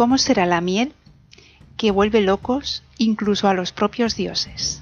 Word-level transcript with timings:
¿Cómo 0.00 0.16
será 0.16 0.46
la 0.46 0.62
miel 0.62 0.94
que 1.76 1.90
vuelve 1.90 2.22
locos 2.22 2.82
incluso 2.96 3.48
a 3.48 3.52
los 3.52 3.72
propios 3.72 4.16
dioses? 4.16 4.80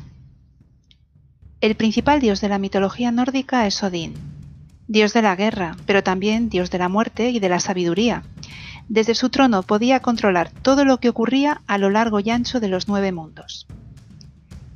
El 1.60 1.74
principal 1.74 2.20
dios 2.20 2.40
de 2.40 2.48
la 2.48 2.60
mitología 2.60 3.10
nórdica 3.10 3.66
es 3.66 3.82
Odín, 3.82 4.14
dios 4.86 5.12
de 5.14 5.22
la 5.22 5.34
guerra, 5.34 5.76
pero 5.86 6.04
también 6.04 6.48
dios 6.48 6.70
de 6.70 6.78
la 6.78 6.88
muerte 6.88 7.30
y 7.30 7.40
de 7.40 7.48
la 7.48 7.58
sabiduría. 7.58 8.22
Desde 8.88 9.16
su 9.16 9.28
trono 9.28 9.64
podía 9.64 9.98
controlar 9.98 10.52
todo 10.52 10.84
lo 10.84 11.00
que 11.00 11.08
ocurría 11.08 11.62
a 11.66 11.78
lo 11.78 11.90
largo 11.90 12.20
y 12.20 12.30
ancho 12.30 12.60
de 12.60 12.68
los 12.68 12.86
nueve 12.86 13.10
mundos. 13.10 13.66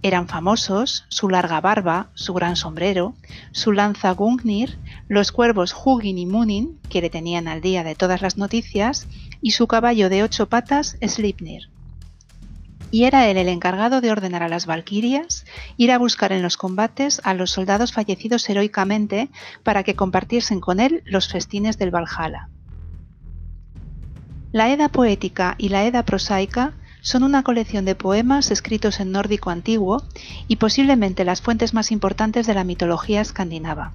Eran 0.02 0.26
famosos 0.26 1.04
su 1.08 1.28
larga 1.28 1.60
barba, 1.60 2.08
su 2.14 2.34
gran 2.34 2.56
sombrero, 2.56 3.14
su 3.52 3.70
lanza 3.70 4.10
Gungnir, 4.10 4.76
los 5.06 5.30
cuervos 5.30 5.72
Hugin 5.72 6.18
y 6.18 6.26
Munin, 6.26 6.80
que 6.88 7.00
le 7.00 7.10
tenían 7.10 7.46
al 7.46 7.60
día 7.60 7.84
de 7.84 7.94
todas 7.94 8.22
las 8.22 8.36
noticias, 8.36 9.06
y 9.42 9.50
su 9.50 9.66
caballo 9.66 10.08
de 10.08 10.22
ocho 10.22 10.48
patas 10.48 10.96
Slipnir 11.06 11.68
y 12.92 13.04
era 13.04 13.26
él 13.26 13.38
el 13.38 13.48
encargado 13.48 14.00
de 14.00 14.12
ordenar 14.12 14.44
a 14.44 14.48
las 14.48 14.66
valquirias 14.66 15.46
ir 15.78 15.90
a 15.90 15.98
buscar 15.98 16.30
en 16.30 16.42
los 16.42 16.56
combates 16.58 17.20
a 17.24 17.34
los 17.34 17.50
soldados 17.50 17.92
fallecidos 17.92 18.48
heroicamente 18.48 19.30
para 19.64 19.82
que 19.82 19.96
compartiesen 19.96 20.60
con 20.60 20.78
él 20.78 21.02
los 21.06 21.26
festines 21.28 21.78
del 21.78 21.90
Valhalla. 21.90 22.50
La 24.52 24.70
Edda 24.70 24.90
poética 24.90 25.54
y 25.56 25.70
la 25.70 25.86
Edda 25.86 26.04
prosaica 26.04 26.74
son 27.00 27.24
una 27.24 27.42
colección 27.42 27.86
de 27.86 27.94
poemas 27.94 28.50
escritos 28.50 29.00
en 29.00 29.10
nórdico 29.10 29.48
antiguo 29.48 30.04
y 30.46 30.56
posiblemente 30.56 31.24
las 31.24 31.40
fuentes 31.40 31.72
más 31.72 31.90
importantes 31.90 32.46
de 32.46 32.54
la 32.54 32.62
mitología 32.62 33.22
escandinava. 33.22 33.94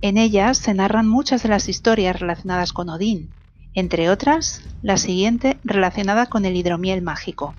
En 0.00 0.16
ellas 0.16 0.56
se 0.56 0.72
narran 0.72 1.06
muchas 1.06 1.42
de 1.42 1.50
las 1.50 1.68
historias 1.68 2.18
relacionadas 2.18 2.72
con 2.72 2.88
Odín, 2.88 3.28
entre 3.74 4.10
otras, 4.10 4.62
la 4.82 4.96
siguiente 4.96 5.58
relacionada 5.64 6.26
con 6.26 6.44
el 6.44 6.56
hidromiel 6.56 7.02
mágico. 7.02 7.54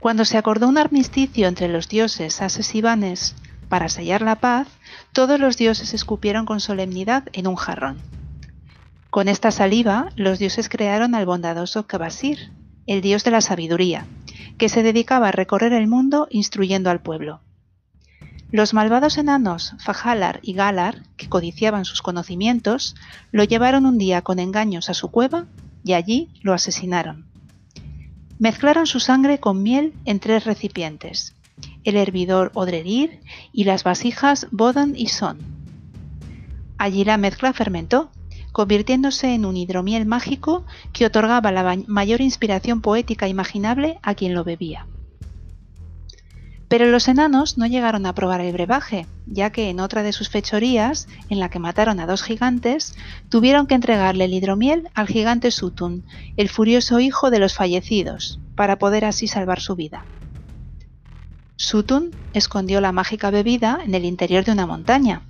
Cuando 0.00 0.24
se 0.24 0.38
acordó 0.38 0.68
un 0.68 0.78
armisticio 0.78 1.48
entre 1.48 1.68
los 1.68 1.88
dioses 1.88 2.40
Ases 2.40 2.74
y 2.74 2.80
Vanes 2.80 3.34
para 3.68 3.88
sellar 3.88 4.22
la 4.22 4.36
paz, 4.36 4.68
todos 5.12 5.40
los 5.40 5.56
dioses 5.56 5.92
escupieron 5.92 6.46
con 6.46 6.60
solemnidad 6.60 7.24
en 7.32 7.46
un 7.46 7.56
jarrón. 7.56 7.98
Con 9.10 9.28
esta 9.28 9.50
saliva, 9.50 10.10
los 10.16 10.38
dioses 10.38 10.68
crearon 10.68 11.14
al 11.14 11.26
bondadoso 11.26 11.86
Kabasir, 11.86 12.52
el 12.86 13.00
dios 13.00 13.24
de 13.24 13.30
la 13.30 13.40
sabiduría, 13.40 14.06
que 14.56 14.68
se 14.68 14.82
dedicaba 14.82 15.28
a 15.28 15.32
recorrer 15.32 15.72
el 15.72 15.88
mundo 15.88 16.28
instruyendo 16.30 16.90
al 16.90 17.00
pueblo. 17.00 17.40
Los 18.50 18.72
malvados 18.72 19.18
enanos 19.18 19.74
Fajalar 19.78 20.40
y 20.42 20.54
Galar, 20.54 21.02
que 21.18 21.28
codiciaban 21.28 21.84
sus 21.84 22.00
conocimientos, 22.00 22.96
lo 23.30 23.44
llevaron 23.44 23.84
un 23.84 23.98
día 23.98 24.22
con 24.22 24.38
engaños 24.38 24.88
a 24.88 24.94
su 24.94 25.10
cueva 25.10 25.44
y 25.84 25.92
allí 25.92 26.30
lo 26.40 26.54
asesinaron. 26.54 27.26
Mezclaron 28.38 28.86
su 28.86 29.00
sangre 29.00 29.38
con 29.38 29.62
miel 29.62 29.92
en 30.06 30.18
tres 30.18 30.44
recipientes, 30.44 31.34
el 31.84 31.96
hervidor 31.96 32.50
Odrerir 32.54 33.20
y 33.52 33.64
las 33.64 33.84
vasijas 33.84 34.46
Bodan 34.50 34.94
y 34.96 35.08
Son. 35.08 35.38
Allí 36.78 37.04
la 37.04 37.18
mezcla 37.18 37.52
fermentó, 37.52 38.10
convirtiéndose 38.52 39.34
en 39.34 39.44
un 39.44 39.58
hidromiel 39.58 40.06
mágico 40.06 40.64
que 40.94 41.04
otorgaba 41.04 41.52
la 41.52 41.76
mayor 41.86 42.22
inspiración 42.22 42.80
poética 42.80 43.28
imaginable 43.28 43.98
a 44.02 44.14
quien 44.14 44.32
lo 44.32 44.42
bebía. 44.42 44.86
Pero 46.68 46.86
los 46.86 47.08
enanos 47.08 47.56
no 47.56 47.66
llegaron 47.66 48.04
a 48.04 48.14
probar 48.14 48.42
el 48.42 48.52
brebaje, 48.52 49.06
ya 49.26 49.50
que 49.50 49.70
en 49.70 49.80
otra 49.80 50.02
de 50.02 50.12
sus 50.12 50.28
fechorías, 50.28 51.08
en 51.30 51.40
la 51.40 51.48
que 51.48 51.58
mataron 51.58 51.98
a 51.98 52.06
dos 52.06 52.22
gigantes, 52.22 52.94
tuvieron 53.30 53.66
que 53.66 53.74
entregarle 53.74 54.26
el 54.26 54.34
hidromiel 54.34 54.88
al 54.94 55.08
gigante 55.08 55.50
Sutun, 55.50 56.04
el 56.36 56.48
furioso 56.50 57.00
hijo 57.00 57.30
de 57.30 57.38
los 57.38 57.54
fallecidos, 57.54 58.38
para 58.54 58.78
poder 58.78 59.06
así 59.06 59.26
salvar 59.26 59.60
su 59.60 59.76
vida. 59.76 60.04
Sutun 61.56 62.12
escondió 62.34 62.80
la 62.80 62.92
mágica 62.92 63.30
bebida 63.30 63.80
en 63.84 63.94
el 63.94 64.04
interior 64.04 64.44
de 64.44 64.52
una 64.52 64.66
montaña 64.66 65.22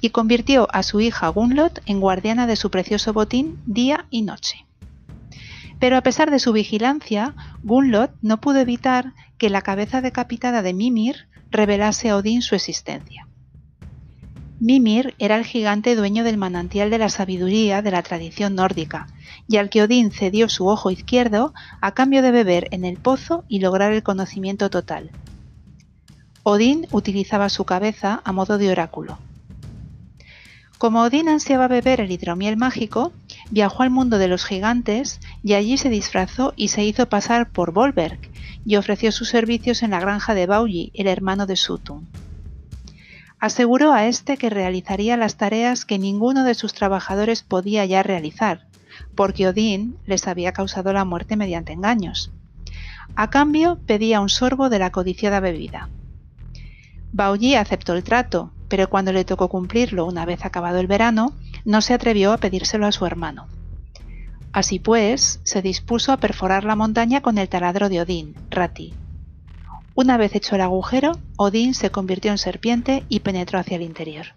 y 0.00 0.10
convirtió 0.10 0.68
a 0.72 0.82
su 0.82 1.00
hija 1.00 1.28
Gunlot 1.28 1.80
en 1.86 2.00
guardiana 2.00 2.46
de 2.46 2.56
su 2.56 2.70
precioso 2.70 3.12
botín 3.12 3.60
día 3.66 4.06
y 4.10 4.22
noche. 4.22 4.66
Pero 5.82 5.96
a 5.96 6.00
pesar 6.02 6.30
de 6.30 6.38
su 6.38 6.52
vigilancia, 6.52 7.34
Gunlot 7.64 8.12
no 8.22 8.40
pudo 8.40 8.60
evitar 8.60 9.14
que 9.36 9.50
la 9.50 9.62
cabeza 9.62 10.00
decapitada 10.00 10.62
de 10.62 10.74
Mimir 10.74 11.26
revelase 11.50 12.08
a 12.08 12.16
Odín 12.16 12.40
su 12.40 12.54
existencia. 12.54 13.26
Mimir 14.60 15.16
era 15.18 15.34
el 15.34 15.44
gigante 15.44 15.96
dueño 15.96 16.22
del 16.22 16.36
manantial 16.36 16.88
de 16.88 16.98
la 16.98 17.08
sabiduría 17.08 17.82
de 17.82 17.90
la 17.90 18.04
tradición 18.04 18.54
nórdica, 18.54 19.08
y 19.48 19.56
al 19.56 19.70
que 19.70 19.82
Odín 19.82 20.12
cedió 20.12 20.48
su 20.48 20.68
ojo 20.68 20.92
izquierdo 20.92 21.52
a 21.80 21.90
cambio 21.94 22.22
de 22.22 22.30
beber 22.30 22.68
en 22.70 22.84
el 22.84 22.98
pozo 22.98 23.42
y 23.48 23.58
lograr 23.58 23.92
el 23.92 24.04
conocimiento 24.04 24.70
total. 24.70 25.10
Odín 26.44 26.86
utilizaba 26.92 27.48
su 27.48 27.64
cabeza 27.64 28.22
a 28.22 28.30
modo 28.30 28.56
de 28.56 28.70
oráculo. 28.70 29.18
Como 30.78 31.02
Odín 31.02 31.28
ansiaba 31.28 31.66
beber 31.66 32.00
el 32.00 32.12
hidromiel 32.12 32.56
mágico, 32.56 33.12
viajó 33.52 33.82
al 33.82 33.90
mundo 33.90 34.16
de 34.16 34.28
los 34.28 34.46
gigantes 34.46 35.20
y 35.44 35.52
allí 35.52 35.76
se 35.76 35.90
disfrazó 35.90 36.54
y 36.56 36.68
se 36.68 36.84
hizo 36.84 37.10
pasar 37.10 37.50
por 37.50 37.72
Volberg 37.72 38.18
y 38.64 38.76
ofreció 38.76 39.12
sus 39.12 39.28
servicios 39.28 39.82
en 39.82 39.90
la 39.90 40.00
granja 40.00 40.32
de 40.32 40.46
Baugi, 40.46 40.90
el 40.94 41.06
hermano 41.06 41.44
de 41.44 41.56
Sutun. 41.56 42.08
Aseguró 43.38 43.92
a 43.92 44.06
este 44.06 44.38
que 44.38 44.48
realizaría 44.48 45.18
las 45.18 45.36
tareas 45.36 45.84
que 45.84 45.98
ninguno 45.98 46.44
de 46.44 46.54
sus 46.54 46.72
trabajadores 46.72 47.42
podía 47.42 47.84
ya 47.84 48.02
realizar, 48.02 48.66
porque 49.14 49.46
Odín 49.46 49.98
les 50.06 50.26
había 50.28 50.52
causado 50.52 50.94
la 50.94 51.04
muerte 51.04 51.36
mediante 51.36 51.74
engaños. 51.74 52.32
A 53.16 53.28
cambio 53.28 53.78
pedía 53.86 54.22
un 54.22 54.30
sorbo 54.30 54.70
de 54.70 54.78
la 54.78 54.92
codiciada 54.92 55.40
bebida. 55.40 55.90
Baugi 57.12 57.56
aceptó 57.56 57.92
el 57.92 58.02
trato, 58.02 58.50
pero 58.68 58.88
cuando 58.88 59.12
le 59.12 59.26
tocó 59.26 59.48
cumplirlo 59.48 60.06
una 60.06 60.24
vez 60.24 60.46
acabado 60.46 60.78
el 60.78 60.86
verano, 60.86 61.34
no 61.64 61.80
se 61.80 61.94
atrevió 61.94 62.32
a 62.32 62.38
pedírselo 62.38 62.86
a 62.86 62.92
su 62.92 63.06
hermano. 63.06 63.46
Así 64.52 64.78
pues, 64.78 65.40
se 65.44 65.62
dispuso 65.62 66.12
a 66.12 66.18
perforar 66.18 66.64
la 66.64 66.76
montaña 66.76 67.22
con 67.22 67.38
el 67.38 67.48
taladro 67.48 67.88
de 67.88 68.00
Odín, 68.00 68.34
Rati. 68.50 68.92
Una 69.94 70.16
vez 70.16 70.34
hecho 70.34 70.54
el 70.54 70.60
agujero, 70.60 71.12
Odín 71.36 71.74
se 71.74 71.90
convirtió 71.90 72.30
en 72.30 72.38
serpiente 72.38 73.04
y 73.08 73.20
penetró 73.20 73.58
hacia 73.58 73.76
el 73.76 73.82
interior. 73.82 74.34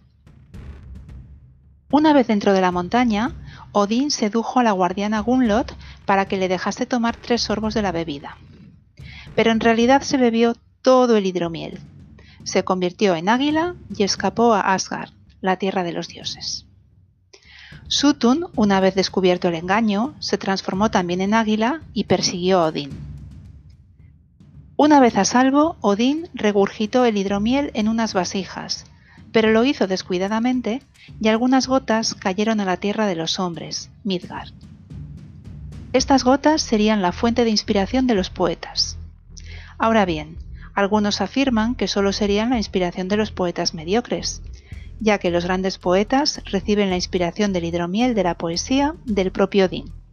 Una 1.91 2.13
vez 2.13 2.28
dentro 2.28 2.53
de 2.53 2.62
la 2.62 2.72
montaña, 2.72 3.34
Odín 3.72 4.12
sedujo 4.12 4.59
a 4.59 4.63
la 4.63 4.72
guardiana 4.72 5.19
Gunlot 5.19 5.75
para 6.06 6.25
que 6.25 6.38
le 6.38 6.47
dejase 6.47 6.86
tomar 6.86 7.16
tres 7.16 7.42
sorbos 7.42 7.74
de 7.74 7.81
la 7.81 7.92
bebida. 7.92 8.38
Pero 9.36 9.52
en 9.52 9.59
realidad 9.59 10.02
se 10.02 10.18
bebió 10.18 10.56
todo 10.81 11.18
el 11.18 11.25
hidromiel, 11.25 11.80
se 12.44 12.63
convirtió 12.63 13.16
en 13.16 13.28
águila 13.28 13.75
y 13.96 14.03
escapó 14.03 14.53
a 14.53 14.74
Asgard, 14.74 15.12
la 15.42 15.57
tierra 15.57 15.84
de 15.84 15.94
los 15.94 16.07
dioses. 16.07 16.66
Sutun, 17.88 18.47
una 18.56 18.79
vez 18.79 18.96
descubierto 18.96 19.47
el 19.47 19.56
engaño, 19.56 20.16
se 20.19 20.38
transformó 20.38 20.90
también 20.90 21.22
en 21.22 21.34
águila 21.34 21.81
y 21.94 22.06
persiguió 22.06 22.59
a 22.59 22.68
Odín. 22.68 22.91
Una 24.75 25.00
vez 25.00 25.18
a 25.18 25.25
salvo, 25.25 25.78
Odín 25.81 26.28
regurgitó 26.34 27.06
el 27.06 27.18
hidromiel 27.18 27.72
en 27.75 27.88
unas 27.88 28.13
vasijas, 28.13 28.85
pero 29.31 29.51
lo 29.51 29.63
hizo 29.63 29.88
descuidadamente 29.88 30.81
y 31.22 31.28
algunas 31.28 31.68
gotas 31.68 32.16
cayeron 32.16 32.59
a 32.59 32.66
la 32.66 32.78
tierra 32.78 33.06
de 33.06 33.16
los 33.16 33.40
hombres, 33.40 33.91
Midgard. 34.03 34.50
Estas 35.94 36.24
gotas 36.24 36.62
serían 36.62 37.01
la 37.01 37.12
fuente 37.12 37.45
de 37.45 37.51
inspiración 37.51 38.07
de 38.07 38.16
los 38.16 38.29
poetas. 38.29 38.97
Ahora 39.78 40.06
bien, 40.06 40.38
algunos 40.74 41.22
afirman 41.22 41.75
que 41.75 41.88
solo 41.88 42.12
serían 42.12 42.50
la 42.50 42.57
inspiración 42.57 43.07
de 43.07 43.18
los 43.18 43.31
poetas 43.31 43.74
mediocres, 43.74 44.41
ya 45.00 45.17
que 45.17 45.31
los 45.31 45.45
grandes 45.45 45.77
poetas 45.77 46.42
reciben 46.45 46.89
la 46.89 46.95
inspiración 46.95 47.53
del 47.53 47.65
hidromiel 47.65 48.15
de 48.15 48.24
la 48.24 48.38
poesía 48.38 48.95
del 49.06 49.31
propio 49.31 49.65
Odín. 49.65 50.05